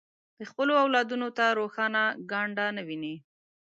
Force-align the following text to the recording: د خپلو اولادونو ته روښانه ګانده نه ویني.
د 0.39 0.41
خپلو 0.49 0.73
اولادونو 0.83 1.27
ته 1.37 1.45
روښانه 1.59 2.03
ګانده 2.31 2.65
نه 2.77 2.81
ویني. 2.87 3.15